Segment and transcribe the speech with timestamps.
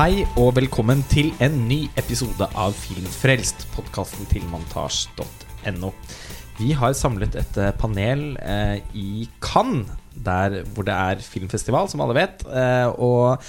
[0.00, 5.90] Hei og velkommen til en ny episode av Filmfrelst, podkasten til montasj.no.
[6.56, 12.00] Vi har samlet et eh, panel eh, i Cannes, der hvor det er filmfestival, som
[12.00, 12.46] alle vet.
[12.48, 13.44] Eh, og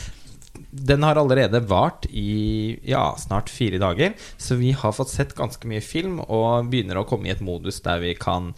[0.75, 5.71] den har allerede vart i ja, snart fire dager, så vi har fått sett ganske
[5.71, 8.51] mye film og begynner å komme i et modus der vi kan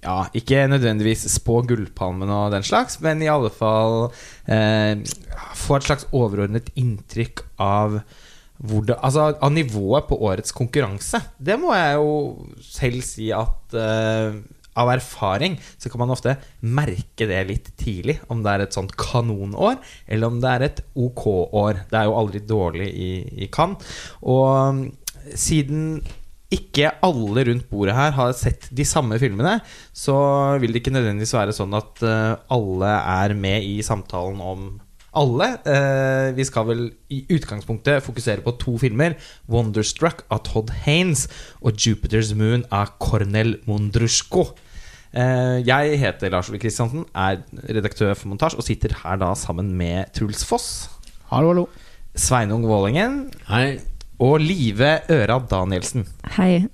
[0.00, 4.08] ja, ikke nødvendigvis spå gullpalmen og den slags, men i alle fall
[4.48, 5.02] eh,
[5.58, 8.00] få et slags overordnet inntrykk av
[8.62, 11.18] det, altså, av nivået på årets konkurranse.
[11.38, 12.12] Det må jeg jo
[12.62, 14.38] selv si at eh,
[14.78, 18.20] av erfaring så kan man ofte merke det litt tidlig.
[18.32, 21.84] Om det er et sånt kanonår, eller om det er et ok år.
[21.90, 23.12] Det er jo aldri dårlig i,
[23.44, 23.92] i Cannes.
[24.22, 24.86] Og
[25.38, 26.00] siden
[26.52, 29.58] ikke alle rundt bordet her har sett de samme filmene,
[29.96, 30.14] så
[30.60, 34.66] vil det ikke nødvendigvis være sånn at uh, alle er med i samtalen om
[35.16, 35.48] alle.
[35.66, 39.16] Uh, vi skal vel i utgangspunktet fokusere på to filmer.
[39.48, 41.28] 'Wonderstruck' av Todd Haines
[41.60, 44.50] og 'Jupiter's Moon' av Cornel Mondrushko.
[45.12, 49.72] Uh, jeg heter Lars Ole Kristiansen, er redaktør for Montasj og sitter her da sammen
[49.76, 50.88] med Truls Foss.
[51.32, 51.66] Hallo, hallo.
[52.12, 53.30] Sveinung Vålingen.
[53.48, 53.80] Hei
[54.22, 56.04] og Live Øra Danielsen.
[56.36, 56.66] Hei.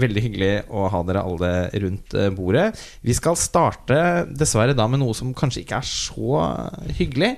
[0.00, 1.50] Veldig hyggelig å ha dere alle
[1.82, 2.70] rundt eh, bordet.
[3.04, 3.98] Vi skal starte
[4.32, 6.44] dessverre da med noe som kanskje ikke er så
[6.96, 7.34] hyggelig.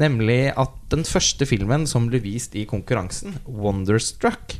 [0.00, 4.56] Nemlig at den første filmen som ble vist i konkurransen, 'Wonderstruck',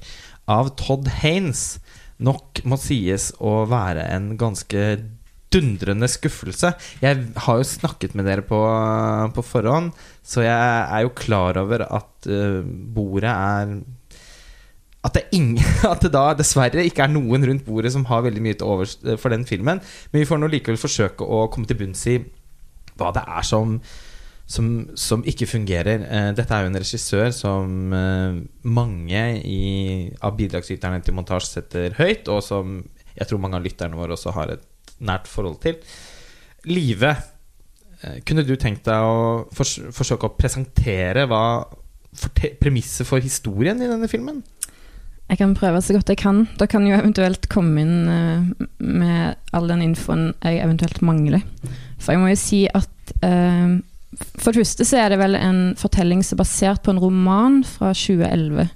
[0.51, 1.79] av Todd Haines,
[2.19, 4.83] nok må sies å være en ganske
[5.51, 6.75] dundrende skuffelse.
[7.01, 8.59] Jeg har jo snakket med dere på,
[9.35, 9.95] på forhånd,
[10.27, 13.73] så jeg er jo klar over at uh, bordet er
[15.01, 18.45] at det, ingen, at det, da dessverre ikke er noen rundt bordet som har veldig
[18.45, 19.81] mye til overs eh, for den filmen.
[20.13, 22.21] Men vi får nå likevel forsøke å komme til bunns i
[23.01, 23.79] hva det er som,
[24.45, 24.69] som,
[25.01, 26.05] som ikke fungerer.
[26.05, 28.37] Uh, dette er jo en regissør som uh,
[28.69, 29.63] mange i,
[30.21, 32.83] av bidragsyterne til montasje setter høyt, og som
[33.17, 34.67] jeg tror mange av lytterne våre også har et
[35.01, 35.81] nært forhold til.
[36.69, 37.15] Live,
[38.29, 41.43] kunne du tenkt deg å fors forsøke å presentere hva
[42.61, 44.43] premisset for historien i denne filmen?
[45.31, 46.43] Jeg kan prøve så godt jeg kan.
[46.59, 51.45] Da kan jo eventuelt komme inn uh, med all den infoen jeg eventuelt mangler.
[52.01, 53.79] For jeg må jo si at uh,
[54.41, 57.61] For det første så er det vel en fortelling som er basert på en roman
[57.65, 58.73] fra 2011 uh,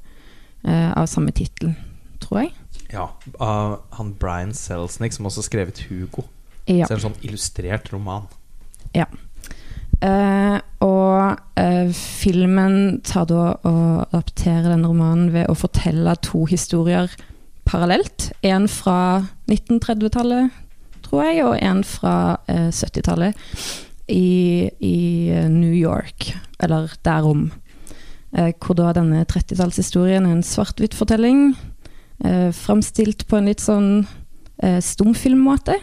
[0.70, 1.75] eh, av samme tittel,
[2.22, 2.53] tror jeg.
[2.94, 3.09] Ja.
[3.42, 6.28] Av han Brian Selznick, som også har skrevet 'Hugo'.
[6.71, 6.86] Ja.
[6.86, 8.31] Så det en sånn illustrert roman.
[8.94, 9.10] Ja.
[9.98, 10.62] Uh,
[11.94, 17.10] filmen tar da og adapterer denne romanen ved å fortelle to historier
[17.69, 18.31] parallelt.
[18.44, 20.53] En fra 1930-tallet,
[21.06, 22.16] tror jeg, og en fra
[22.50, 23.37] eh, 70-tallet
[24.09, 24.99] i, i,
[25.49, 27.50] New York, eller derom.
[28.34, 31.53] hvor da denne 30-tallshistorien er en svart-hvitt-fortelling,
[32.54, 34.09] framstilt på en litt sånn
[34.59, 35.77] stumfilmmåte,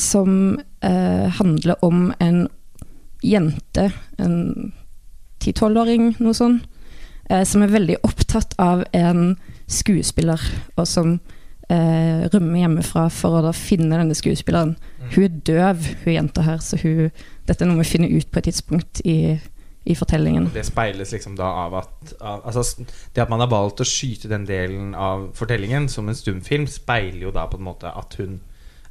[0.00, 0.32] som
[0.80, 2.46] handler om en
[3.22, 4.72] jente, en
[5.40, 6.64] ti-tolvåring, noe sånt,
[7.30, 9.36] eh, som er veldig opptatt av en
[9.70, 10.40] skuespiller,
[10.76, 11.14] og som
[11.70, 14.74] eh, rømmer hjemmefra for å da finne denne skuespilleren.
[14.74, 15.06] Mm.
[15.14, 17.08] Hun er døv, hun jenta her, så hun,
[17.48, 19.18] dette er noe vi finner ut på et tidspunkt i,
[19.86, 20.50] i fortellingen.
[20.54, 24.30] Det speiles liksom da av at av, altså, Det at man har valgt å skyte
[24.30, 28.40] den delen av fortellingen som en stumfilm, speiler jo da på en måte at hun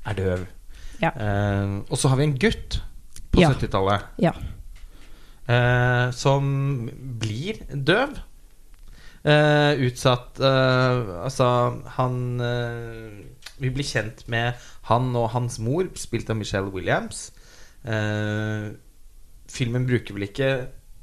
[0.08, 0.48] er døv.
[1.00, 1.14] Ja.
[1.16, 2.82] Uh, og så har vi en gutt
[3.40, 3.54] på Ja.
[3.56, 4.34] 70-tallet Ja.
[5.48, 6.90] eh, som
[7.20, 8.18] blir døv.
[9.24, 11.46] Eh, utsatt eh, Altså,
[11.98, 13.26] han eh,
[13.60, 14.56] Vi blir kjent med
[14.88, 17.32] han og hans mor, spilt av Michelle Williams.
[17.84, 18.70] Eh,
[19.52, 20.50] filmen bruker vel ikke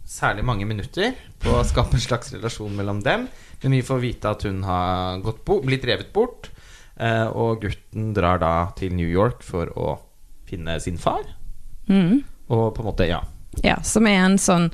[0.07, 3.27] særlig mange minutter på å skape en slags relasjon mellom dem,
[3.63, 5.21] men vi får vite at hun har
[5.67, 6.49] blitt revet bort,
[6.97, 9.99] eh, og gutten drar da til New York for å
[10.47, 11.23] finne sin far.
[11.91, 12.23] Mm.
[12.53, 13.23] Og på en måte, ja.
[13.65, 14.71] Ja, som er en sånn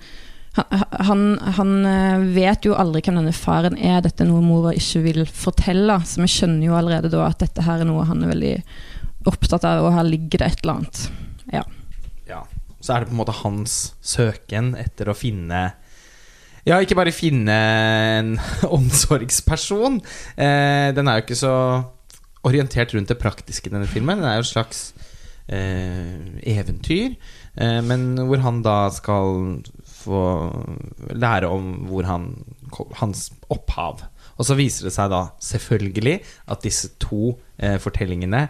[0.52, 4.02] han, han, eh, vet jo aldri hvem denne faren er.
[4.04, 5.96] Dette er noe mora ikke vil fortelle.
[6.04, 8.56] Så vi skjønner jo allerede da at dette her er noe han er veldig
[9.30, 11.00] opptatt av, og her ligger det et eller annet.
[11.54, 11.62] Ja.
[12.28, 12.42] ja.
[12.82, 15.70] Så er det på en måte hans søken etter å finne
[16.68, 17.56] Ja, ikke bare finne
[18.20, 18.34] en
[18.76, 20.02] omsorgsperson.
[20.36, 21.54] Eh, den er jo ikke så
[22.46, 24.20] orientert rundt det praktiske, denne filmen.
[24.20, 24.90] Den er jo et slags
[25.48, 27.16] eventyr.
[27.54, 30.24] Eh, men hvor han da skal få
[31.12, 32.28] lære om hvor han,
[33.00, 34.04] hans opphav.
[34.38, 38.46] Og så viser det seg da selvfølgelig at disse to eh, fortellingene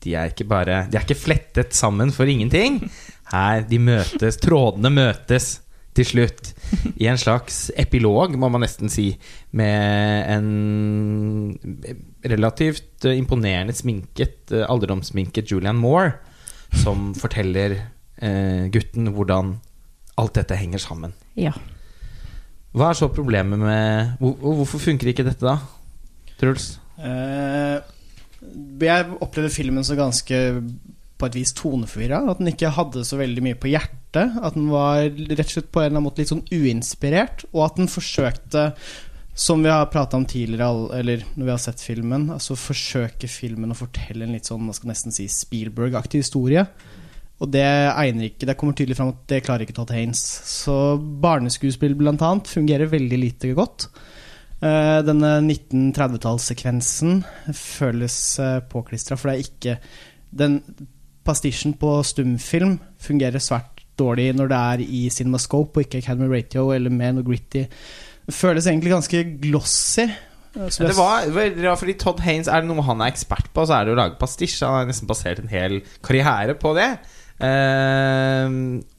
[0.00, 2.80] de er ikke bare De er ikke flettet sammen for ingenting.
[3.32, 5.58] Her de møtes, trådene møtes
[5.94, 6.52] til slutt.
[6.96, 9.12] I en slags epilog, må man nesten si,
[9.52, 10.48] med en
[12.26, 16.14] relativt eh, imponerende sminket, eh, alderdomssminket Julian Moore,
[16.82, 17.76] som forteller
[18.20, 19.56] eh, gutten hvordan
[20.20, 21.14] alt dette henger sammen.
[21.38, 21.54] Ja.
[22.76, 25.56] Hva er så problemet med hvor, Hvorfor funker ikke dette, da?
[26.40, 26.74] Truls?
[27.00, 27.80] Eh,
[28.80, 30.38] jeg opplevde filmen så ganske
[31.20, 32.22] på et vis toneforvirra.
[32.30, 34.38] At den ikke hadde så veldig mye på hjertet.
[34.40, 37.44] At den var rett og slett på en eller annen måte litt sånn uinspirert.
[37.52, 38.70] Og at den forsøkte,
[39.40, 43.72] som vi har prata om tidligere, eller når vi har sett filmen, altså forsøke filmen
[43.72, 46.66] å fortelle en litt sånn, man skal nesten si, Spielberg-aktig historie.
[47.40, 50.20] Og det egner ikke Det kommer tydelig fram at det klarer ikke Todd Haines.
[50.44, 50.74] Så
[51.24, 53.88] barneskuespill, blant annet, fungerer veldig lite godt.
[54.60, 57.22] Uh, denne 1930-tallssekvensen
[57.56, 59.78] føles uh, påklistra, for det er ikke
[60.36, 60.58] Den
[61.24, 66.68] pastisjen på stumfilm fungerer svært dårlig når det er i CinemaScope og ikke Academy Radio
[66.76, 67.64] eller med noe gritty.
[68.28, 70.08] Føles egentlig ganske glossy.
[70.56, 73.86] Uh, det var, fordi Todd Haynes Er det noe han er ekspert på, så er
[73.86, 74.64] det å lage pastisj.
[74.66, 76.92] Han har nesten basert en hel karriere på det.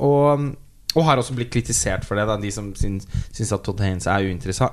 [0.02, 0.52] og
[0.92, 2.26] og har også blitt kritisert for det.
[2.28, 2.36] Da.
[2.40, 4.28] De som syns, syns at Todd Haynes er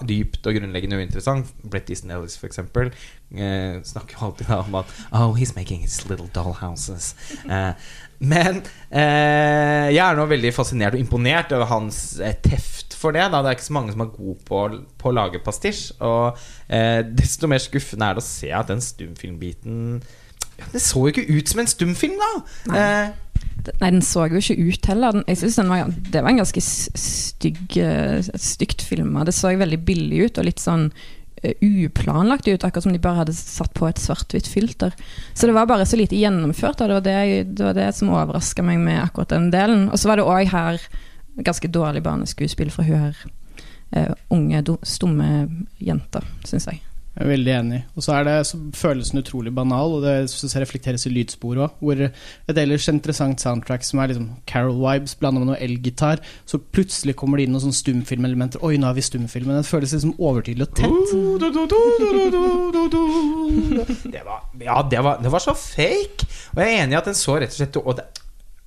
[0.09, 1.53] dypt og grunnleggende uinteressant.
[1.63, 2.91] Brett Easton Ellis, for eksempel,
[3.31, 7.15] eh, snakker alltid om at Oh, he's making his little dollhouses.
[7.49, 7.73] Eh,
[8.19, 13.29] men eh, jeg er nå veldig fascinert og imponert over hans eh, teft for det.
[13.31, 13.43] Da.
[13.43, 14.63] Det er ikke så mange som er gode på,
[14.99, 15.93] på å lage pastisj.
[16.05, 20.01] Og eh, desto mer skuffende er det å se at den stumfilmbiten
[20.59, 22.35] ja, Det så jo ikke ut som en stumfilm, da!
[22.75, 22.91] Nei.
[23.69, 25.21] Nei, den så jo ikke ut heller.
[25.29, 29.25] Jeg synes den var, Det var en ganske stygg, eh, stygt filma.
[29.27, 30.89] Det så veldig billig ut og litt sånn
[31.61, 34.95] uplanlagt ut, akkurat som de bare hadde satt på et svart-hvitt filter.
[35.35, 38.13] Så det var bare så lite gjennomført, og det var det, det, var det som
[38.15, 39.87] overraska meg med akkurat den delen.
[39.93, 40.83] Og så var det òg her
[41.47, 43.23] ganske dårlig barneskuespill fra hun her
[43.97, 45.31] uh, unge, stumme
[45.79, 46.83] jenta, syns jeg.
[47.19, 47.79] Jeg er veldig enig.
[47.99, 51.11] Og så, er det, så føles den utrolig banal, og det synes jeg reflekteres i
[51.11, 51.81] lydsporet òg.
[51.83, 57.17] Hvor et ellers interessant soundtrack som er liksom Carol-vibes blanda med noe elgitar, så plutselig
[57.19, 58.63] kommer det inn noen sånne stumfilmelementer.
[58.63, 59.59] Oi, nå har vi stumfilmen.
[59.59, 61.11] Det føles liksom overtydelig og tett.
[64.15, 66.31] Det var, ja, det var, det var så fake!
[66.55, 68.07] Og jeg er enig i at den så rett og slett og det,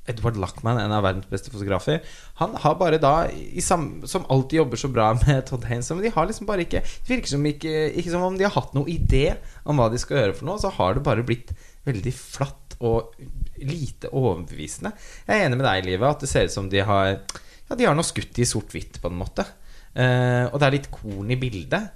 [0.10, 2.00] Edward Luckman, en av verdens beste fotografer,
[2.40, 3.28] han har bare da,
[3.62, 6.82] sam, som alltid jobber så bra med Todd Haynes Men de har liksom bare ikke
[6.82, 10.02] Det virker som ikke, ikke som om de har hatt noen idé om hva de
[10.02, 10.62] skal gjøre for noe.
[10.62, 11.54] Så har det bare blitt
[11.86, 13.14] veldig flatt og
[13.62, 14.94] lite overbevisende.
[15.28, 17.86] Jeg er enig med deg, Livet, at det ser ut som de har Ja, de
[17.86, 19.46] har noe skutt i sort-hvitt, på en måte.
[19.94, 21.94] Eh, og det er litt korn i bildet.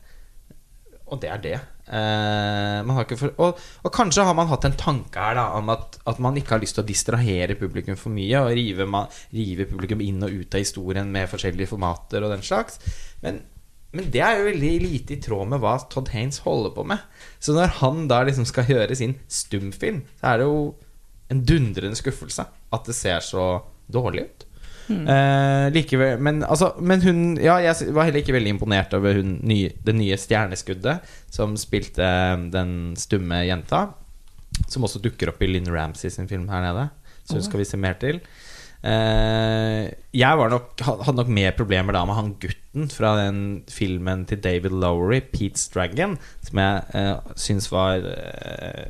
[1.09, 1.57] Og det er det.
[1.85, 6.21] Uh, for, og, og, kanskje har man hatt en tanke her da, om at, at,
[6.23, 10.01] man ikke har lyst til å distrahere publikum for mye og rive, man, rive, publikum
[10.01, 12.81] inn og ut av historien med forskjellige formater og den slags.
[13.21, 13.43] Men,
[13.93, 17.05] men, det er jo veldig lite i tråd med hva Todd Haines holder på med.
[17.37, 20.65] Så når han da liksom skal gjøre sin stumfilm, så er det jo
[21.33, 23.45] en dundrende skuffelse at det ser så
[23.93, 24.44] dårlig ut.
[24.85, 25.05] Mm.
[25.09, 29.39] Uh, likevel, men, altså, men, hun Ja, jeg var heller ikke veldig imponert over hun,
[29.41, 33.87] ny, det nye stjerneskuddet som spilte eh, den stumme jenta.
[34.71, 36.89] Som også dukker opp i Lynn Ramsey sin film her nede.
[37.25, 38.21] Så hun skal vi se mer til.
[38.85, 43.39] Uh, jeg nok, hadde nok mer problemer da med han gutten fra den
[43.71, 48.85] filmen til David Lowery, 'Pete's Dragon', som jeg uh, syns var uh,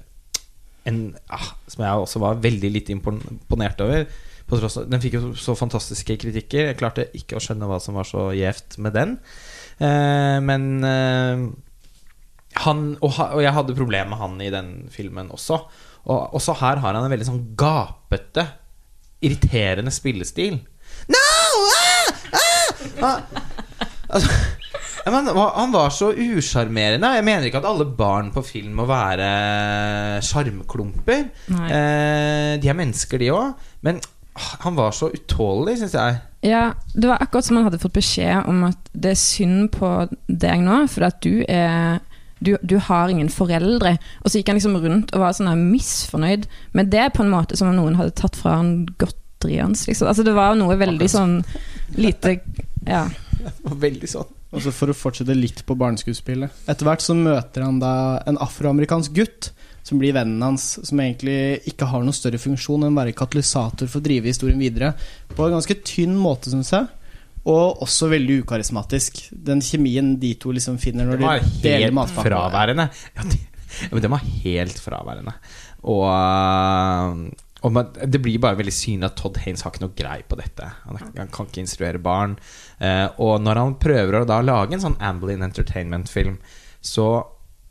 [0.86, 4.05] en, ah, Som jeg også var veldig litt imponert over.
[4.46, 6.70] Den fikk jo så fantastiske kritikker.
[6.70, 9.16] Jeg klarte ikke å skjønne hva som var så gjevt med den.
[9.82, 11.46] Eh, men eh,
[12.64, 15.60] han og, og, jeg hadde problemer med han i den filmen også.
[16.06, 18.46] Og også her har han en veldig sånn gapete,
[19.25, 20.60] irriterende spillestil.
[21.10, 21.25] No!
[21.74, 22.14] Ah!
[22.36, 23.02] Ah!
[23.02, 23.42] Ah!
[24.16, 24.30] Altså,
[25.06, 27.12] men, han var så usjarmerende.
[27.18, 31.28] Jeg mener ikke at alle barn på film må være sjarmklumper.
[31.50, 33.68] Eh, de er mennesker, de òg.
[33.86, 34.02] Men
[34.36, 36.18] han var så utålelig, syns jeg.
[36.46, 39.92] Ja, det var akkurat som han hadde fått beskjed om at det er synd på
[40.27, 42.04] deg nå, for at du er
[42.44, 43.96] du, du, har ingen foreldre.
[44.22, 46.46] Og så gikk han liksom rundt og var sånn misfornøyd
[46.77, 49.86] med det, på en måte som om noen hadde tatt fra han godteriet hans.
[49.88, 50.10] Liksom.
[50.12, 51.39] Altså, det var noe veldig sånn
[51.98, 52.39] lite
[52.86, 53.06] Ja.
[53.63, 54.32] Veldig sånn.
[54.56, 56.65] Altså For å fortsette litt på barneskuespillet.
[56.70, 59.50] Etter hvert så møter han da en afroamerikansk gutt
[59.86, 63.89] som blir vennen hans, som egentlig ikke har noen større funksjon enn å være katalysator
[63.92, 64.96] for å drive historien videre.
[65.36, 66.88] På en ganske tynn måte, syns jeg.
[67.46, 69.27] Og også veldig ukarismatisk.
[69.46, 72.32] Den kjemien de to liksom finner når de deler matpakken.
[72.32, 72.88] Fraværende.
[73.13, 73.42] Ja, de,
[73.92, 75.36] men den var helt fraværende.
[75.94, 76.10] Og,
[77.77, 80.72] man, det blir bare veldig synlig at Todd Haynes har ikke noe grei på dette.
[80.88, 82.34] Han, han kan ikke instruere barn.
[82.82, 86.42] Eh, og når han prøver å da lage en sånn Amblin Entertainment-film,
[86.82, 87.10] så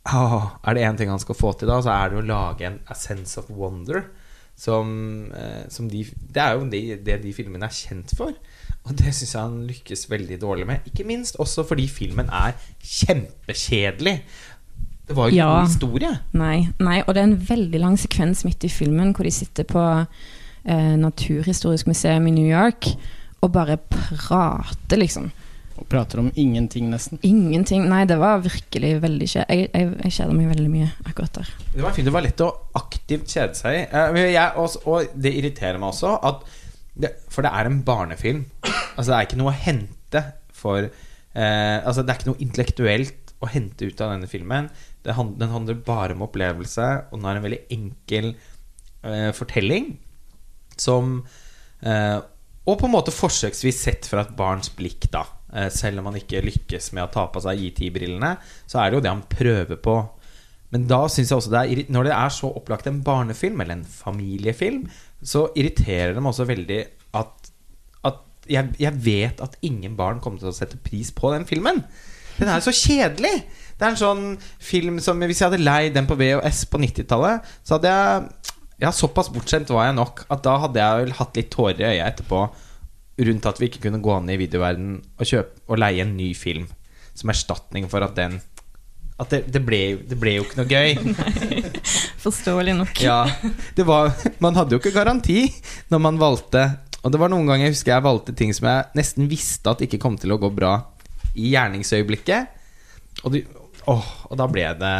[0.05, 2.67] ah, er det én ting han skal få til da, så er det å lage
[2.67, 4.05] en A Sense of Wonder.
[4.55, 8.31] Som, eh, som de, det er jo det, det de filmene er kjent for.
[8.85, 10.85] Og det syns jeg han lykkes veldig dårlig med.
[10.87, 14.21] Ikke minst også fordi filmen er kjempekjedelig.
[15.07, 15.49] Det var jo ikke Ja.
[15.57, 16.13] noen historie.
[16.33, 19.63] Nei, nei, og det er en veldig lang sekvens midt i filmen hvor de sitter
[19.67, 19.83] på
[20.65, 22.87] eh, Naturhistorisk museum i New York
[23.43, 25.31] og bare prater, liksom.
[25.75, 27.19] Og prater om ingenting, nesten.
[27.27, 27.83] Ingenting.
[27.91, 29.65] Nei, det var virkelig veldig kjedelig.
[29.65, 31.49] Jeg, jeg, jeg kjeder meg veldig mye akkurat der.
[31.73, 33.83] Det var fint, det var lett å aktivt kjede seg i.
[33.91, 34.47] Eh,
[34.87, 36.45] og det irriterer meg også at
[36.95, 38.45] det, For det er en barnefilm.
[38.95, 40.21] Altså Det er ikke noe å hente
[40.55, 44.69] for eh, Altså Det er ikke noe intellektuelt å hente ut av denne filmen.
[45.03, 49.97] Det hand, den handler bare om opplevelse, og den har en veldig enkel eh, fortelling
[50.79, 51.19] som
[51.83, 52.17] eh,
[52.65, 55.25] Og på en måte forsøksvis sett fra et barns blikk, da.
[55.55, 58.35] Eh, selv om han ikke lykkes med å ta på seg IT-brillene,
[58.67, 59.95] så er det jo det han prøver på.
[60.73, 63.77] Men da synes jeg også det er Når det er så opplagt en barnefilm eller
[63.77, 64.89] en familiefilm,
[65.23, 66.81] så irriterer det meg også veldig
[67.15, 67.51] at,
[68.09, 71.85] at jeg, jeg vet at ingen barn kommer til å sette pris på den filmen.
[72.35, 73.45] Den er så kjedelig!
[73.75, 74.27] Det er en sånn
[74.63, 78.91] film som Hvis jeg hadde leid den på VHS på 90-tallet, så hadde jeg Ja,
[78.91, 82.07] såpass bortskjemt var jeg nok at da hadde jeg vel hatt litt tårer i øyet
[82.09, 82.41] etterpå
[83.17, 86.33] rundt at vi ikke kunne gå ned i videoverden og kjøpe og leie en ny
[86.35, 86.67] film
[87.15, 88.41] som erstatning for at den
[89.15, 90.97] At det, det, ble, det ble jo ikke noe gøy.
[92.25, 92.99] Forståelig nok.
[92.99, 93.21] Ja,
[93.77, 94.11] det var,
[94.43, 95.45] Man hadde jo ikke garanti
[95.87, 96.65] når man valgte
[97.05, 99.85] Og det var noen ganger jeg husker jeg valgte ting som jeg nesten visste at
[99.85, 100.73] ikke kom til å gå bra
[101.35, 102.51] i gjerningsøyeblikket.
[103.23, 103.41] Og, de,
[103.91, 104.93] åh, og da ble det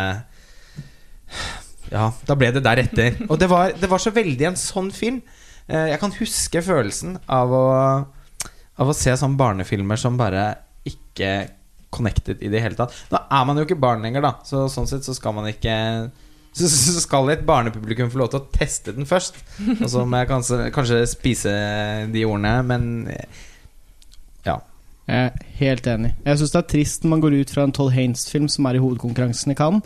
[1.91, 3.19] Ja, da ble det deretter.
[3.29, 5.21] Og det var, det var så veldig en sånn film.
[5.67, 7.65] Eh, Jeg kan huske følelsen av å,
[8.77, 10.51] av å se sånne barnefilmer som bare
[10.85, 11.47] ikke
[11.95, 12.93] connected i det hele tatt.
[13.11, 15.75] Nå er man jo ikke barn lenger, da, så sånn sett så skal man ikke
[16.55, 16.67] så,
[17.01, 19.41] skal et barnepublikum få lov til å teste den først.
[19.79, 21.55] Og så må jeg kanskje, kanskje spise
[22.13, 22.85] de ordene, men
[24.45, 24.61] ja.
[25.05, 26.13] Jeg er helt enig.
[26.25, 28.79] Jeg syns det er trist når man går ut fra en Toll Haines-film som er
[28.79, 29.83] i hovedkonkurransen i Cannes,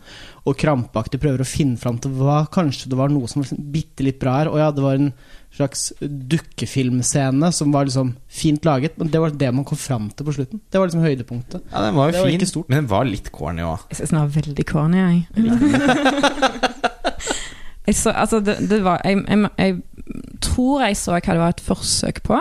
[0.48, 4.05] og krampaktig prøver å finne fram til hva kanskje det var noe som var bitte
[4.05, 4.51] litt bra her.
[4.53, 5.12] Og ja, det var en
[5.55, 10.27] slags dukkefilmscene som var liksom fint laget, men det var det man kom fram til
[10.27, 10.61] på slutten.
[10.71, 11.63] Det var liksom høydepunktet.
[11.71, 13.87] ja den var jo fin, men den var litt corny òg.
[13.89, 15.17] Jeg syns den var veldig corny, jeg.
[17.87, 19.79] jeg, så, altså, det, det var, jeg, jeg, jeg
[20.41, 22.39] tror jeg så hva det var et forsøk på.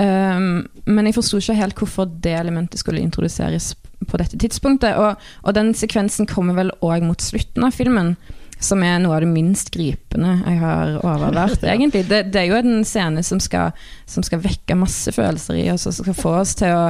[0.00, 3.74] Um, men jeg forsto ikke helt hvorfor det elementet skulle introduseres
[4.08, 4.96] på dette tidspunktet.
[4.96, 8.14] Og, og den sekvensen kommer vel òg mot slutten av filmen,
[8.60, 12.04] som er noe av det minst gripende jeg har overvært, egentlig.
[12.10, 13.72] Det, det er jo en scene som skal,
[14.08, 16.86] som skal vekke masse følelser i oss, og som skal få oss til å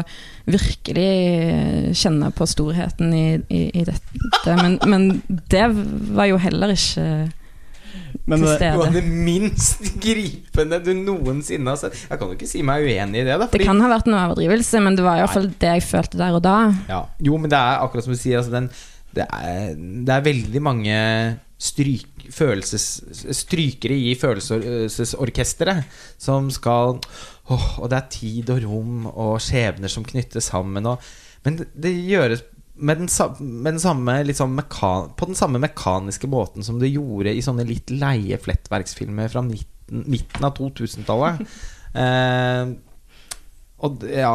[0.50, 4.56] virkelig kjenne på storheten i, i, i dette.
[4.58, 5.10] Men, men
[5.52, 5.68] det
[6.16, 7.04] var jo heller ikke
[8.26, 11.98] Men til det, Noe av det minst gripende du noensinne har sett.
[12.08, 13.46] Jeg kan jo ikke si meg uenig i det, da.
[13.52, 16.42] Det kan ha vært en overdrivelse, men det var iallfall det jeg følte der og
[16.44, 16.56] da.
[16.90, 17.04] Ja.
[17.22, 18.42] Jo, men det er akkurat som du sier.
[18.42, 18.66] Altså den,
[19.14, 20.98] det, er, det er veldig mange
[21.60, 22.86] stryk, følelses,
[23.36, 26.96] strykere i følelsesorkesteret som skal
[27.50, 30.86] åh, Og det er tid og rom og skjebner som knyttes sammen.
[30.86, 31.02] Og,
[31.44, 32.44] men det, gjøres
[32.80, 36.92] med den, med den samme, litt sånn mekan, på den samme mekaniske måten som det
[36.94, 41.44] gjorde i sånne litt leie flettverksfilmer fra 19, midten av 2000-tallet.
[42.04, 42.72] eh,
[43.84, 44.34] og ja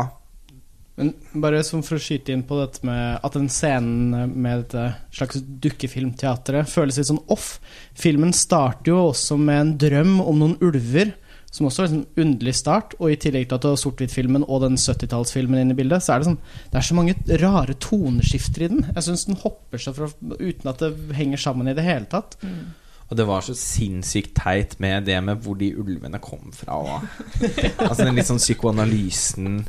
[0.95, 1.11] Men
[1.43, 4.85] bare for å skyte inn på dette med at den scenen med dette
[5.15, 7.57] slags dukkefilmteatret føles litt sånn off.
[7.99, 11.11] Filmen starter jo også med en drøm om noen ulver,
[11.51, 12.95] som også er en sånn underlig start.
[13.01, 16.15] Og i tillegg til at du har sort-hvitt-filmen og den 70-tallsfilmen inne i bildet, så
[16.15, 16.39] er det sånn
[16.71, 18.87] Det er så mange rare toneskifter i den.
[18.93, 20.09] Jeg syns den hopper seg fra
[20.39, 22.39] uten at det henger sammen i det hele tatt.
[23.05, 26.79] Og det var så sinnssykt teit med det med hvor de ulvene kom fra.
[27.85, 29.59] Altså den litt sånn psykoanalysen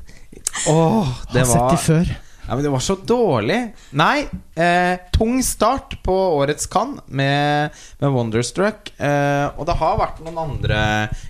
[0.70, 2.14] Åh, det Har sett de før.
[2.46, 3.58] Ja, men det var så dårlig.
[3.99, 8.92] Nei, eh, tung start på årets Cannes med, med Wonderstruck.
[9.02, 10.80] Eh, og det har vært noen andre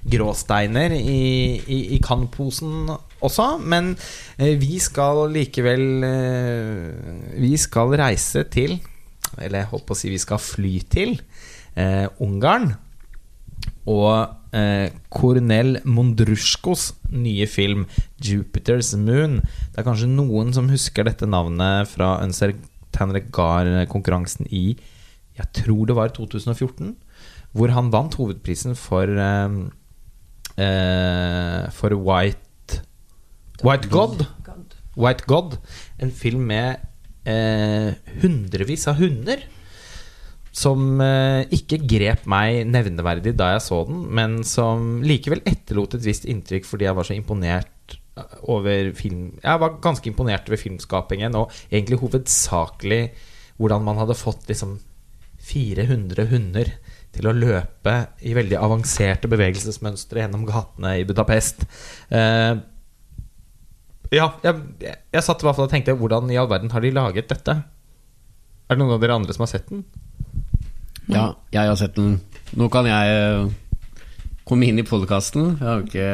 [0.05, 2.91] gråsteiner i, i, i Cannes-posen
[3.25, 3.95] også, men
[4.37, 8.77] eh, vi skal likevel eh, Vi skal reise til
[9.41, 11.17] Eller jeg holdt på å si vi skal fly til
[11.81, 12.75] eh, Ungarn.
[13.89, 17.87] Og eh, Cornel Mondruskos nye film
[18.21, 19.43] 'Jupiter's Moon'.
[19.73, 22.57] Det er kanskje noen som husker dette navnet fra Unser
[22.97, 24.77] Tanregar-konkurransen i
[25.37, 26.97] Jeg tror det var 2014.
[27.57, 29.49] hvor han vant hovedprisen for eh,
[30.61, 32.47] eh, For White
[33.65, 34.27] White God.
[34.97, 35.57] White God.
[35.99, 36.77] En film med
[37.25, 39.45] eh, hundrevis av hunder.
[40.57, 46.07] Som eh, ikke grep meg nevneverdig da jeg så den, men som likevel etterlot et
[46.07, 50.61] visst inntrykk fordi jeg var så imponert eh, over film Jeg var ganske imponert over
[50.61, 53.03] filmskapingen, og egentlig hovedsakelig
[53.61, 54.79] hvordan man hadde fått liksom
[55.47, 56.73] 400 hunder
[57.17, 57.95] til å løpe
[58.27, 61.63] i veldig avanserte bevegelsesmønstre gjennom gatene i Budapest.
[62.11, 62.59] Uh,
[64.13, 66.93] ja, jeg, jeg, satt i hvert fall og tenkte hvordan i all verden har de
[66.95, 67.57] laget dette?
[68.67, 69.85] Er det noen av dere andre som har sett den?
[71.13, 72.19] Ja, jeg har sett den.
[72.59, 73.51] Nå kan jeg eh,
[74.47, 75.57] komme inn i podkasten.
[75.59, 76.09] Jeg har jo ikke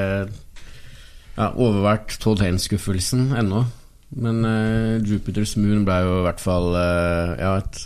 [1.37, 3.65] ja, overvært Todd Haynes-skuffelsen ennå.
[4.13, 7.79] Men uh, Jupiters Moon ble jo i hvert fall uh, ja, et,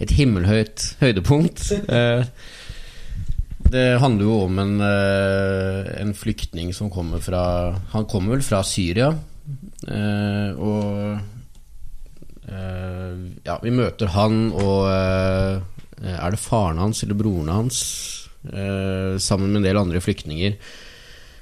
[0.00, 1.66] et, himmelhøyt høydepunkt.
[1.84, 2.24] Uh,
[3.68, 7.42] det handler jo om en, en, flyktning som kommer fra
[7.92, 9.10] Han kommer vel fra Syria.
[10.56, 11.18] og
[12.48, 14.88] ja, vi møter han og
[16.02, 17.82] Er det faren hans eller broren hans?
[19.18, 20.52] sammen med en del andre flyktninger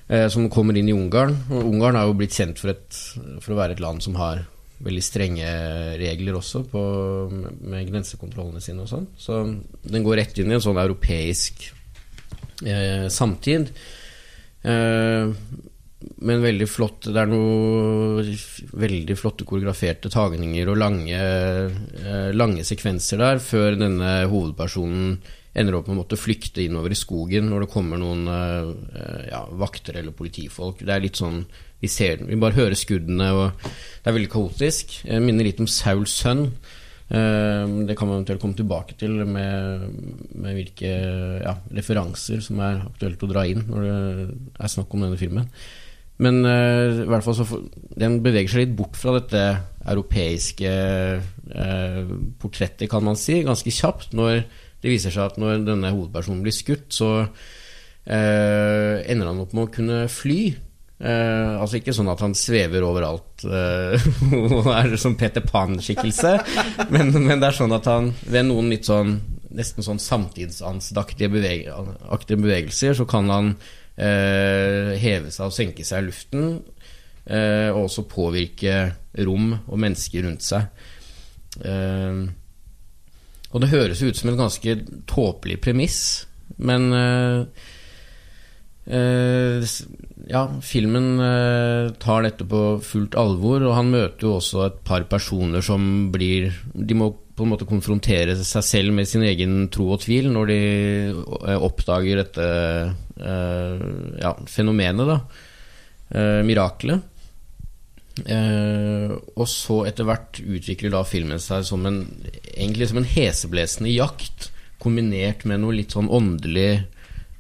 [0.09, 1.35] eh, som kommer inn i Ungarn.
[1.51, 3.01] Og Ungarn er jo blitt kjent for, et,
[3.43, 4.45] for, å være et land som har
[4.85, 5.47] veldig strenge
[6.01, 6.83] regler også på,
[7.33, 9.07] med grensekontrollene sine og sånn.
[9.17, 9.41] Så
[9.87, 11.71] den går rett inn i en sånn europeisk
[12.65, 13.73] eh, samtid.
[14.67, 15.33] Eh,
[15.97, 18.29] men veldig flott Det er noen
[18.76, 25.17] veldig flotte koreograferte tagninger og lange, eh, lange sekvenser der før denne hovedpersonen
[25.57, 28.73] ender opp med å måtte flykte innover i skogen når det kommer noen uh,
[29.25, 30.83] ja, vakter eller politifolk.
[30.85, 31.47] Det er litt sånn
[31.81, 34.99] Vi ser Vi bare hører skuddene, og det er veldig kaotisk.
[35.07, 36.50] Jeg minner litt om Sauls sønn.
[37.09, 39.88] Uh, det kan man eventuelt komme tilbake til med,
[40.35, 40.92] med hvilke
[41.40, 45.49] ja, referanser som er aktuelt å dra inn når det er snakk om denne filmen.
[46.22, 47.46] Men uh, i hvert fall så
[48.00, 49.42] den beveger seg litt bort fra dette
[49.87, 50.70] europeiske
[52.42, 54.16] portrettet, kan man si, ganske kjapt.
[54.18, 54.40] når
[54.83, 59.66] det viser seg at når denne hovedpersonen blir skutt, så uh, ender han opp med
[59.66, 60.40] å kunne fly.
[60.96, 63.44] Uh, altså ikke sånn at han svever overalt
[64.33, 66.37] og er som Peter Pan-skikkelse,
[66.88, 69.18] men, men, det er sånn at han ved noen litt sånn
[69.57, 71.68] nesten sånn samtidsanstaktige beveg
[72.29, 73.52] bevegelser, så kan han
[73.96, 76.59] heve seg og senke seg i luften,
[77.24, 78.74] eh, og også påvirke
[79.24, 80.68] rom og mennesker rundt seg.
[81.64, 82.26] Eh,
[83.52, 84.76] og det høres ut som en ganske
[85.09, 86.00] tåpelig premiss,
[86.59, 86.92] men
[88.87, 91.18] Ja, filmen
[91.98, 96.52] tar dette på fullt alvor, og han møter jo også et par personer som blir
[96.70, 100.52] De må på en måte konfrontere seg selv med sin egen tro og tvil når
[100.52, 100.61] de
[101.59, 102.46] oppdager dette
[103.16, 105.20] ja, fenomenet, da.
[106.44, 107.05] miraklet.
[108.24, 112.00] Uh, og så etter hvert utvikler da filmen seg som en
[112.55, 114.48] egentlig som en heseblesende jakt,
[114.81, 116.87] kombinert med noe litt sånn åndelig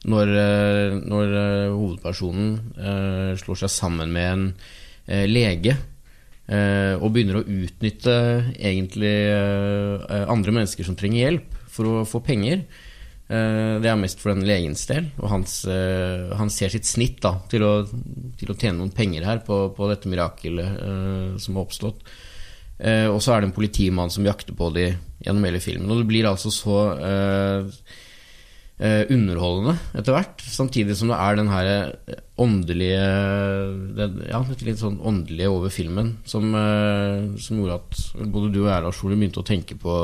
[0.04, 4.48] når, uh, når uh, hovedpersonen slår seg sammen med en
[5.30, 5.78] lege
[6.46, 8.12] og begynner å utnytte
[8.54, 9.10] egentlig
[10.06, 12.60] andre mennesker som trenger hjelp, for å få penger.
[13.26, 17.18] Eh, det er mest for den legens del, og hans, eh, han ser sitt snitt
[17.24, 17.72] da, til, å,
[18.38, 22.06] til, å, tjene noen penger her på, på dette mirakelet uh, som har oppstått.
[22.76, 25.88] Og så er det en politimann som jakter på dem gjennom hele filmen.
[25.88, 27.70] Og det blir altså så uh,
[28.76, 31.70] underholdende etter hvert, samtidig som det er den her
[32.36, 33.06] åndelige
[33.96, 38.68] den, Ja, dette litt sånn åndelige over filmen som, som gjorde at både du og
[38.68, 39.96] jeg, Lars Ole, begynte å tenke på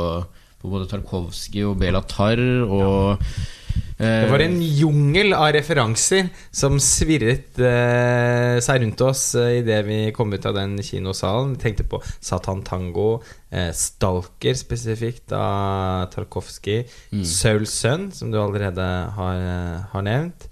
[0.63, 3.27] på både Tarkovskij og Bela Tarr og
[4.03, 9.99] det var en jungel av referanser som svirret eh, seg rundt oss eh, idet vi
[10.17, 11.55] kom ut av den kinosalen.
[11.55, 13.23] Vi tenkte på Satan Tango,
[13.55, 17.23] eh, Stalker spesifikt av Tarkovskij, mm.
[17.29, 20.49] Soul Sun, som du allerede har, eh, har nevnt.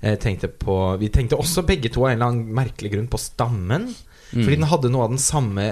[0.00, 3.20] Eh, tenkte på, vi tenkte også begge to av en eller annen merkelig grunn på
[3.22, 3.90] Stammen.
[4.32, 4.44] Mm.
[4.44, 5.66] Fordi den hadde noe av den samme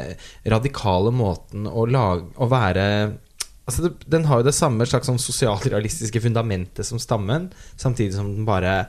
[0.50, 2.86] radikale måten å, lage, å være
[3.70, 8.32] Altså det, Den har jo det samme slags sånn sosialrealistiske fundamentet som stammen, samtidig som
[8.34, 8.80] den bare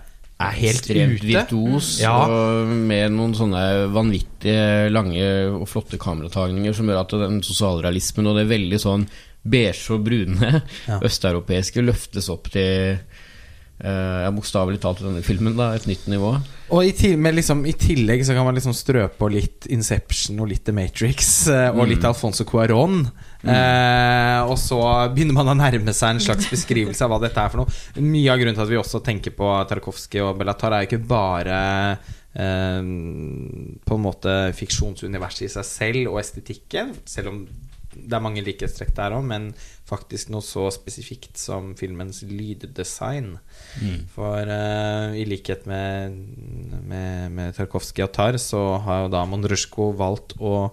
[0.41, 1.27] er helt Stremt ute.
[1.29, 2.15] virtuos, ja.
[2.25, 3.63] og med noen sånne
[3.93, 9.05] vanvittige lange og flotte kameratagninger som gjør at den sosialrealismen og det veldig sånn
[9.41, 10.49] beige og brune
[10.89, 10.97] ja.
[11.01, 12.97] østeuropeiske løftes opp til
[13.81, 16.35] ja, bokstavelig talt i denne filmen, da, et nytt nivå.
[16.71, 20.39] Og i, til, med liksom, i tillegg så kan man liksom strø på litt Inception
[20.39, 23.03] og litt The Matrix eh, og litt Alfonso Cuarón.
[23.41, 24.79] Eh, og så
[25.11, 27.81] begynner man å nærme seg en slags beskrivelse av hva dette er for noe.
[27.99, 31.09] Mye av grunnen til at vi også tenker på Tarkovskij og Bellatar, er jo ikke
[31.11, 31.59] bare
[32.37, 32.79] eh,
[33.89, 37.43] på en måte fiksjonsuniverset i seg selv og estetikken, selv om
[38.05, 39.49] det er mange likhetstrekk der òg, men
[39.89, 43.33] faktisk noe så spesifikt som filmens lyddesign.
[44.15, 46.15] For uh, i likhet med,
[46.87, 50.71] med, med Tarkovskij og Tar, så har jo da Mondrusjko valgt å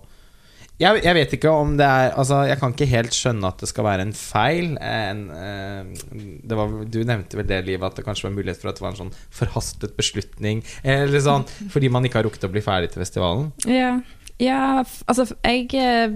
[0.79, 3.69] jeg, jeg vet ikke om det er Altså, jeg kan ikke helt skjønne at det
[3.71, 4.77] skal være en feil.
[4.79, 6.05] En, eh,
[6.47, 8.85] det var, du nevnte vel det, Liv, at det kanskje var mulighet for at det
[8.85, 10.63] var en sånn forhastet beslutning.
[10.87, 13.51] Eller sånn, fordi man ikke har rukket å bli ferdig til festivalen.
[13.67, 13.97] Ja,
[14.39, 16.13] ja altså jeg eh,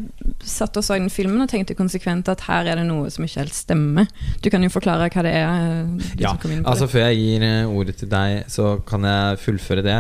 [0.47, 3.43] satt og så den filmen og tenkte konsekvent at her er det noe som ikke
[3.43, 4.07] helt stemmer.
[4.43, 5.65] Du kan jo forklare hva det er.
[5.73, 6.93] eh, Ja, altså det.
[6.95, 9.99] Før jeg gir eh, ordet til deg, så kan jeg fullføre det.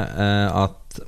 [0.62, 1.00] at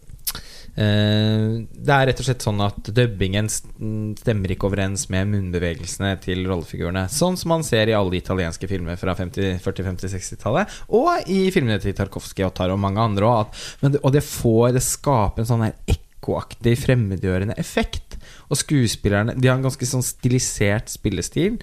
[0.75, 6.43] eh, det er rett og slett sånn at dubbingen stemmer ikke overens med munnbevegelsene til
[6.51, 7.07] rollefigurene.
[7.13, 10.79] Sånn som man ser i alle italienske filmer fra 50, 40-, 50-, 60-tallet.
[10.99, 13.67] Og i filmene til Tarkovskij og Taro og mange andre òg.
[14.03, 18.17] Og det får Det skaper en sånn her ekkoaktig, fremmedgjørende effekt.
[18.49, 21.59] Og skuespillerne De har en ganske sånn stilisert spillestil.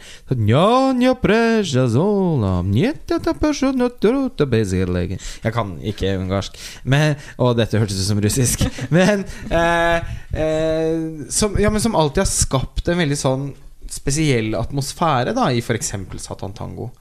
[5.46, 8.66] Jeg kan ikke ungarsk, men, og dette hørtes ut som russisk.
[8.98, 13.46] Men, eh, eh, som, ja, men som alltid har skapt en veldig sånn
[13.92, 15.94] spesiell atmosfære, da, i f.eks.
[16.22, 16.92] Satan Tango.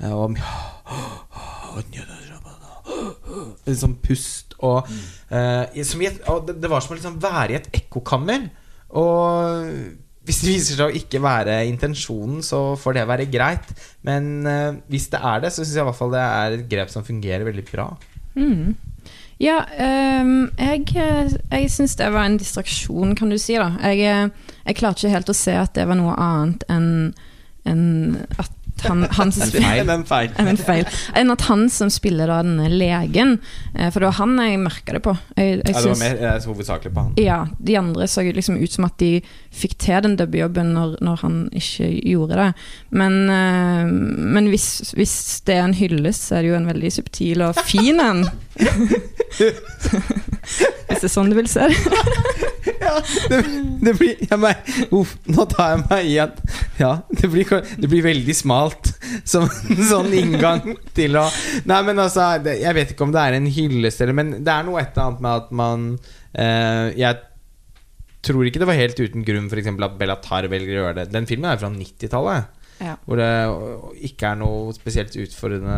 [0.00, 0.38] Eh, og
[3.82, 4.88] Sånn pust og
[5.28, 8.46] eh, som og det, det var som å liksom være i et ekkokammer.
[8.94, 9.68] Og
[10.24, 13.74] hvis det viser seg å ikke være intensjonen, så får det være greit.
[14.06, 16.66] Men eh, hvis det er det, så syns jeg i hvert fall det er et
[16.70, 17.90] grep som fungerer veldig bra.
[18.38, 18.74] Mm.
[19.42, 19.58] Ja,
[20.22, 23.58] um, jeg, eh, jeg syns det var en distraksjon, kan du si.
[23.58, 26.90] da Jeg, eh, jeg klarte ikke helt å se at det var noe annet enn
[27.64, 30.30] enn at han, han som spiller En feil.
[30.36, 30.84] en feil.
[31.14, 33.38] Enn at han som spiller da denne legen
[33.74, 35.14] eh, For det var han jeg merka det på.
[35.36, 37.12] Jeg, jeg Ja, det var mer eh, hovedsakelig på han.
[37.20, 39.12] ja, de andre så liksom ut som at de
[39.54, 42.50] fikk til den dubbejobben når, når han ikke gjorde det.
[42.90, 43.84] Men, eh,
[44.36, 47.60] men hvis, hvis det er en hyllest, så er det jo en veldig subtil og
[47.64, 48.24] fin en.
[50.88, 52.73] hvis det er sånn du vil se det.
[53.30, 53.38] Det,
[53.84, 56.40] det blir jeg meg, Uff, nå tar jeg meg i at
[56.80, 57.48] Ja, det blir,
[57.80, 58.90] det blir veldig smalt
[59.28, 61.26] som en sånn inngang til å
[61.68, 64.52] Nei, men altså, det, jeg vet ikke om det er en hyllest eller Men det
[64.54, 65.86] er noe et eller annet med at man
[66.32, 67.22] eh, Jeg
[68.24, 71.10] tror ikke det var helt uten grunn eksempel at Bellatar velger å gjøre det.
[71.12, 72.63] Den filmen er fra 90-tallet.
[72.84, 72.94] Ja.
[73.06, 73.28] Hvor det
[74.10, 75.76] ikke er noe spesielt utfordrende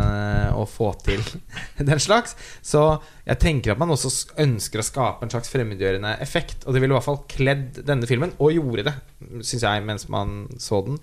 [0.58, 1.22] å få til
[1.90, 2.34] den slags.
[2.64, 2.82] Så
[3.26, 6.66] jeg tenker at man også ønsker å skape en slags fremmedgjørende effekt.
[6.66, 8.96] Og det ville i hvert fall kledd denne filmen, og gjorde det,
[9.42, 10.98] syns jeg, mens man så den.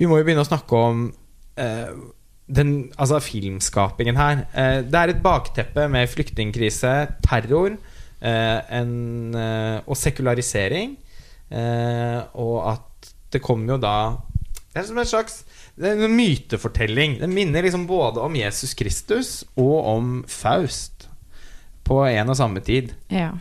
[0.00, 1.06] Vi må jo begynne å snakke om
[1.60, 1.92] eh,
[2.50, 4.44] den, altså filmskapingen her.
[4.50, 6.94] Eh, det er et bakteppe med flyktningkrise,
[7.26, 8.94] terror eh, en,
[9.36, 10.96] eh, og sekularisering.
[11.50, 13.96] Eh, og at det kommer jo da
[14.70, 15.42] Det er som en slags
[15.80, 17.18] det en mytefortelling.
[17.20, 21.08] Den minner liksom både om Jesus Kristus og om Faust
[21.88, 22.92] på en og samme tid.
[23.10, 23.32] Ja.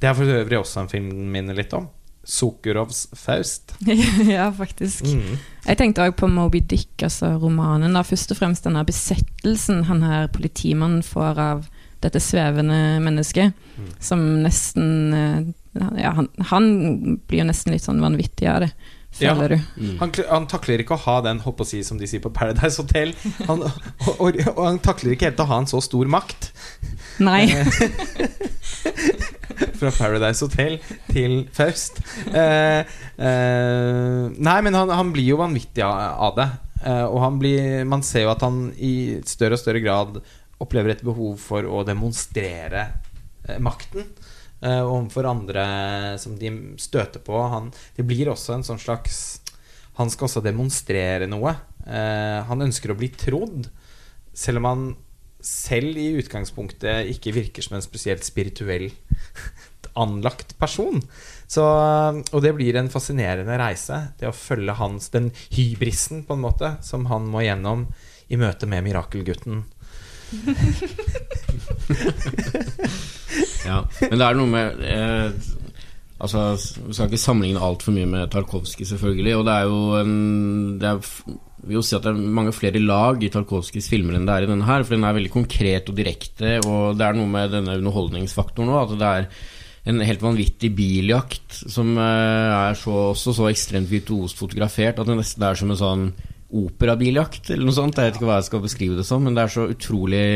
[0.00, 1.88] Det er for øvrig også en film den minner litt om.
[2.26, 3.74] Sukurovs Faust.
[4.36, 5.06] ja, faktisk.
[5.06, 5.38] Mm.
[5.66, 7.94] Jeg tenkte òg på Moby Dick, altså romanen.
[7.94, 11.68] da Først og fremst denne besettelsen han her politimannen får av
[12.02, 13.54] dette svevende mennesket.
[13.78, 13.92] Mm.
[14.02, 15.54] Som nesten eh,
[16.00, 16.68] Ja, han, han
[17.28, 18.70] blir jo nesten litt sånn vanvittig av det,
[19.20, 19.34] Ja.
[19.34, 19.56] du.
[20.00, 22.80] Han, han takler ikke å ha den, hopp å si, som de sier på Paradise
[22.82, 23.14] Hotel.
[23.48, 26.50] Han, og, og, og han takler ikke helt å ha en så stor makt.
[27.24, 27.46] Nei.
[29.80, 32.02] Fra Paradise Hotel til Faust.
[32.28, 36.48] Eh, eh, nei, men han, han blir jo vanvittig av, det.
[36.84, 40.20] Eh, og han blir, man ser jo at han i større og større grad
[40.62, 42.86] opplever et behov for å demonstrere
[43.48, 44.06] eh, makten.
[44.66, 45.64] Eh, overfor andre
[46.20, 46.52] som de
[46.82, 47.38] støter på.
[47.52, 49.40] Han, det blir også en sånn slags
[49.96, 51.54] Han skal også demonstrere noe.
[51.86, 53.70] Eh, han ønsker å bli trodd,
[54.36, 54.82] selv om han
[55.46, 58.90] selv i utgangspunktet ikke virker som en spesielt spirituell
[60.02, 61.00] anlagt person.
[61.46, 66.44] Så, og det blir en fascinerende reise, det å følge hans den hybrisen, på en
[66.44, 67.86] måte, som han må gjennom
[68.28, 69.64] i møte med mirakelgutten.
[73.66, 75.30] Ja, men det er noe med eh,
[76.16, 76.54] Altså,
[76.86, 79.34] Vi skal ikke sammenligne altfor mye med Tarkovskij, selvfølgelig.
[79.36, 80.14] Og det er jo en,
[80.80, 81.00] det er
[81.66, 84.46] vil jo si at det er mange flere lag i Tarkovskijs filmer enn det er
[84.46, 84.84] i denne her.
[84.86, 88.94] For den er veldig konkret og direkte, og det er noe med denne underholdningsfaktoren òg.
[88.94, 89.28] At det er
[89.92, 95.18] en helt vanvittig biljakt som eh, er så, også så ekstremt virtuost fotografert at det
[95.20, 96.08] nesten er som en sånn
[96.56, 97.98] operabiljakt eller noe sånt.
[97.98, 100.26] Jeg vet ikke hva jeg skal beskrive det som, men det er så utrolig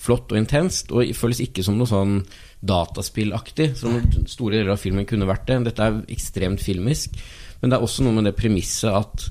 [0.00, 0.92] flott og intenst.
[0.94, 2.20] Og føles ikke som noe sånn
[2.64, 3.98] dataspillaktig, som
[4.30, 5.60] store deler av filmen kunne vært det.
[5.68, 7.18] Dette er ekstremt filmisk,
[7.60, 9.26] men det er også noe med det premisset at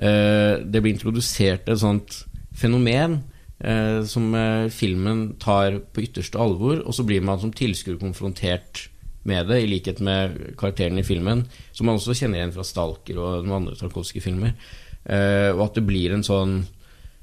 [0.00, 3.20] uh, det blir introdusert et sånt fenomen
[3.58, 8.88] eh, som eh, filmen tar på ytterste alvor, og så blir man som tilskuer konfrontert
[9.24, 13.18] med det, i likhet med karakteren i filmen, som man også kjenner igjen fra Stalker
[13.18, 14.52] og noen andre Tarkovskij-filmer.
[14.52, 16.62] Eh, og at det blir en sånn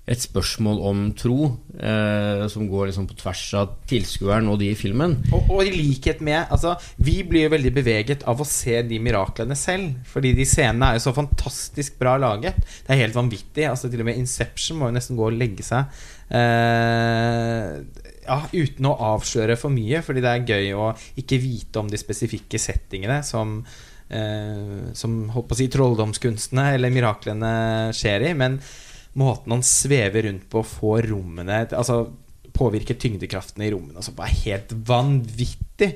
[0.10, 1.46] et spørsmål om tro
[1.78, 5.14] eh, som går liksom på tvers av tilskueren og de i filmen.
[5.30, 8.98] Og, og, i likhet med altså, Vi blir jo veldig beveget av å se de
[9.04, 10.02] miraklene selv.
[10.10, 12.58] Fordi de scenene er jo så fantastisk bra laget.
[12.88, 13.68] Det er helt vanvittig.
[13.70, 16.02] Altså, til og med Inception må jo nesten gå og legge seg.
[16.34, 17.78] Eh,
[18.26, 20.92] ja, uten å avsløre for mye, fordi det er gøy å
[21.22, 23.91] ikke vite om de spesifikke settingene som eh,
[24.98, 27.52] Som holdt på å si trolldomskunstene eller miraklene
[27.96, 28.34] skjer i.
[28.36, 28.58] Men
[29.20, 32.04] måten han svever rundt på og får rommene Altså
[32.52, 33.98] påvirker tyngdekraften i rommene.
[34.00, 35.94] Altså er helt vanvittig.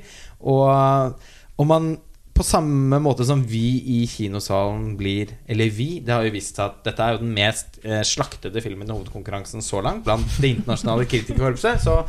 [0.48, 1.16] Og,
[1.60, 1.96] om man
[2.36, 6.66] på samme måte som vi i kinosalen blir Eller vi, det har jo vist seg
[6.66, 10.52] at dette er jo den mest eh, slaktede filmen i hovedkonkurransen så langt blant det
[10.58, 11.80] internasjonale kritikerkorpset.
[11.86, 12.02] Så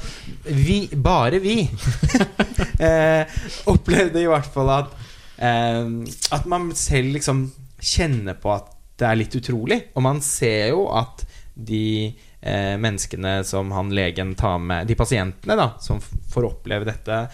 [0.51, 1.61] vi, bare vi,
[2.88, 3.38] eh,
[3.71, 5.06] opplevde i hvert fall at eh,
[5.38, 7.46] At man selv liksom
[7.77, 9.81] kjenner på at det er litt utrolig.
[9.94, 15.57] Og man ser jo at de eh, menneskene som han legen tar med De pasientene
[15.57, 17.27] da som får oppleve dette,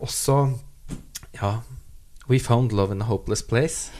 [0.00, 0.38] også
[1.36, 1.58] Ja
[2.26, 3.92] We found love in a hopeless place.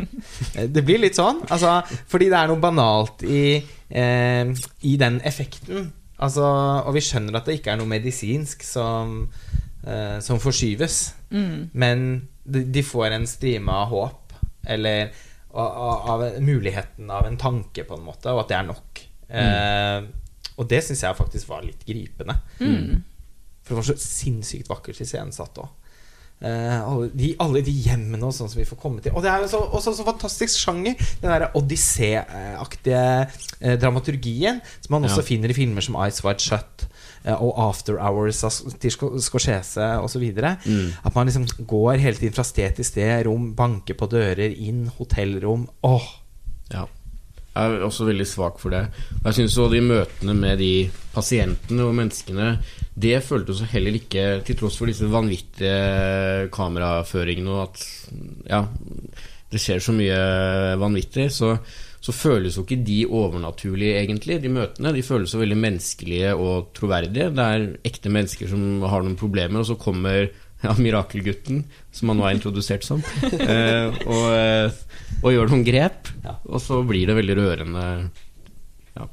[0.74, 1.38] det blir litt sånn.
[1.54, 1.76] Altså,
[2.10, 3.60] fordi det er noe banalt i,
[3.94, 4.50] eh,
[4.90, 5.92] i den effekten.
[6.18, 6.42] Altså,
[6.82, 9.20] og vi skjønner at det ikke er noe medisinsk som,
[9.86, 10.98] eh, som forskyves.
[11.30, 11.70] Mm.
[11.78, 12.02] Men
[12.50, 14.34] de, får en strime av håp.
[14.70, 15.12] Eller
[15.50, 19.02] av, av, muligheten av en tanke, på en måte, og at det er nok.
[19.30, 19.38] Mm.
[19.40, 22.36] Eh, og det syns jeg faktisk var litt gripende.
[22.60, 23.02] Mm.
[23.64, 25.76] For det var så sinnssykt vakkert iscenesatt òg.
[26.40, 29.12] Uh, alle, de, alle, de, hjemmene og sånn som vi får komme til.
[29.12, 30.96] Og det er jo så, også så fantastisk sjanger.
[31.20, 35.26] Den der odyssé-aktige uh, dramaturgien som man også ja.
[35.28, 36.86] finner i filmer som Ice White Shut
[37.28, 40.24] og After Hours av Scorsese osv.
[40.32, 40.86] Mm.
[41.04, 44.86] At man liksom går hele tiden fra sted til sted, rom, banker på dører, inn,
[44.96, 45.68] hotellrom.
[45.86, 46.08] Åh!
[46.72, 46.86] Ja.
[47.50, 48.84] Jeg er også veldig svak for det.
[49.18, 50.74] Og jeg syns de møtene med de
[51.10, 52.52] pasientene og menneskene
[52.94, 57.84] Det føltes heller ikke, til tross for disse vanvittige kameraføringene og at
[58.48, 58.62] ja,
[59.50, 60.18] det skjer så mye
[60.78, 61.56] vanvittig, så,
[62.00, 64.92] så føles jo ikke de overnaturlige, egentlig, de møtene.
[64.96, 67.28] De føles jo veldig menneskelige og troverdige.
[67.36, 70.30] Det er ekte mennesker som har noen problemer, og så kommer
[70.64, 73.02] ja, mirakelgutten, som han nå er introdusert som,
[73.36, 74.80] eh, og, eh,
[75.20, 76.08] og, gjør noen grep.
[76.48, 77.84] Og så blir det veldig rørende.
[78.96, 79.08] Ja.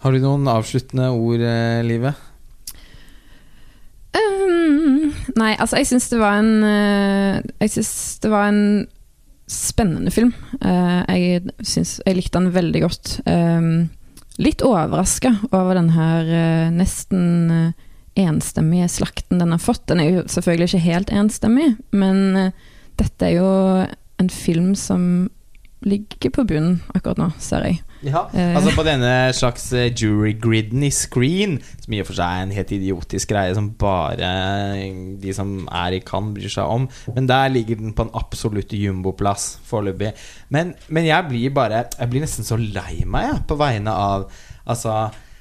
[0.00, 2.26] Har du noen avsluttende ord, eh, Livet?
[4.16, 7.92] Um, nei, altså jeg syns det var en Jeg syns
[8.24, 8.64] det var en
[9.50, 10.32] spennende film.
[10.62, 13.14] Uh, jeg, synes, jeg likte den veldig godt.
[13.26, 13.88] Um,
[14.40, 17.72] litt overraska over den her uh, nesten
[18.18, 19.86] enstemmige slakten den har fått.
[19.88, 22.50] Den er jo selvfølgelig ikke helt enstemmig, men
[22.98, 23.50] dette er jo
[24.20, 25.30] en film som
[25.86, 27.78] ligger på bunnen akkurat nå, ser jeg.
[28.06, 32.26] Ja, uh, altså på denne slags uh, jury-griden i Screen, som i og for seg
[32.26, 34.30] er en helt idiotisk greie som bare
[35.20, 36.86] de som er i Cannes, bryr seg om.
[37.16, 40.14] Men der ligger den på en absolutt jumboplass foreløpig.
[40.54, 44.30] Men, men jeg blir bare Jeg blir nesten så lei meg, jeg, på vegne av
[44.70, 44.94] Altså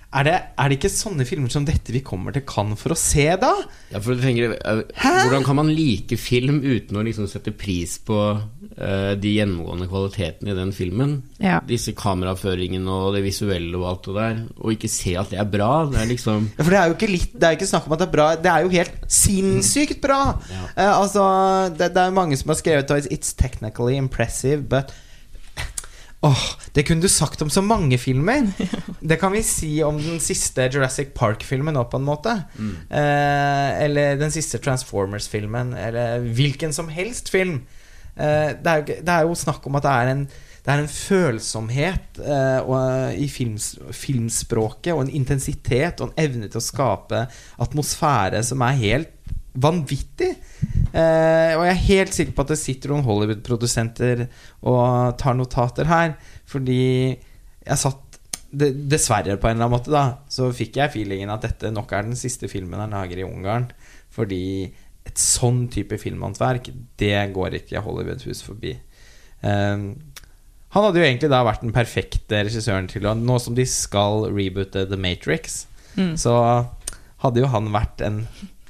[0.10, 2.98] er det, er det, ikke sånne filmer som dette vi kommer til kan for å
[2.98, 3.52] se, da?
[3.91, 8.17] Ja, for tenker, uh, Hvordan kan man like film uten å liksom sette pris på
[8.17, 11.13] uh, de gjennomgående kvalitetene i den filmen?
[11.38, 11.60] Ja.
[11.67, 14.39] Disse kameraføringene og det visuelle og alt det der.
[14.58, 15.69] Og ikke se at det er bra.
[15.91, 17.93] Det er liksom ja, For det er jo ikke, litt, det er ikke snakk om
[17.93, 18.28] at det er bra.
[18.39, 20.24] Det er jo helt sinnssykt bra!
[20.50, 20.63] Ja.
[20.74, 21.28] Uh, altså,
[21.76, 24.89] det, det er mange som har skrevet It's technically impressive, but
[26.21, 28.49] Åh, Det kunne du sagt om så mange filmer!
[29.10, 32.34] Det kan vi si om den siste Jurassic Park-filmen òg, på en måte.
[32.60, 32.73] Mm.
[32.91, 37.62] Eh, eller den siste Transformers-filmen, eller hvilken som helst film.
[38.19, 40.25] Eh, det, er, det, er, jo snakk om at det er en,
[40.65, 46.51] det er en følsomhet eh, og, i films, filmspråket, og en intensitet og en evne
[46.51, 47.23] til å skape
[47.63, 49.15] atmosfære som er helt
[49.58, 50.30] vanvittig.
[50.94, 54.26] Eh, og jeg er helt sikker på at det sitter noen Hollywood-produsenter
[54.70, 56.14] og tar notater her.
[56.50, 56.82] Fordi
[57.16, 58.06] jeg satt
[58.50, 62.08] Dessverre, på en eller annen måte, da så fikk jeg feelingen at dette nok er
[62.08, 63.68] den siste filmen han lager i Ungarn.
[64.10, 64.42] Fordi
[65.06, 68.74] et sånn type filmhåndverk, det går ikke Hollywood hus forbi.
[69.46, 69.78] Eh,
[70.70, 74.88] han hadde jo egentlig da vært den perfekte regissøren til Nå som de skal reboote
[74.90, 75.66] The Matrix,
[75.98, 76.14] Mm.
[76.22, 76.32] så
[77.24, 78.20] hadde jo han vært en,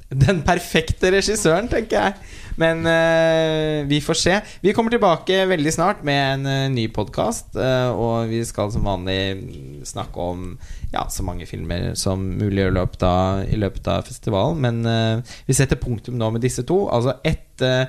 [0.09, 2.35] den perfekte regissøren, tenker jeg.
[2.59, 4.39] Men uh, vi får se.
[4.63, 7.55] Vi kommer tilbake veldig snart med en uh, ny podkast.
[7.55, 10.51] og vi skal som vanlig snakke om
[10.91, 14.61] ja, så mange filmer som mulig i løpet av, i løpet av festivalen.
[14.63, 16.81] Men eh, vi setter punktum nå med disse to.
[16.89, 17.85] Altså et, eh,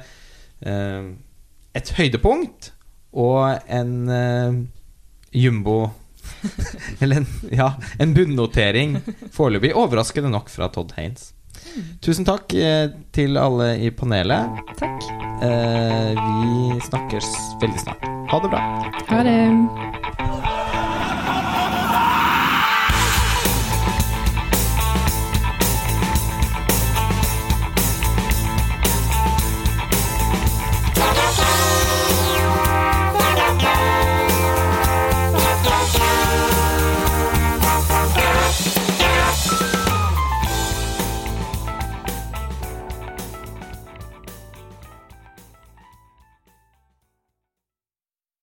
[0.67, 1.11] eh,
[1.71, 2.73] Et høydepunkt
[3.13, 4.55] og en eh,
[5.31, 5.93] jumbo
[7.01, 8.99] Eller en, ja, en bunnotering
[9.33, 9.73] foreløpig.
[9.77, 11.33] Overraskende nok fra Todd Haines.
[12.03, 14.61] Tusen takk eh, til alle i panelet.
[14.81, 15.07] Takk.
[15.45, 17.31] Eh, vi snakkes
[17.63, 18.05] veldig snart.
[18.31, 18.65] Ha det bra.
[19.11, 19.39] Ha det.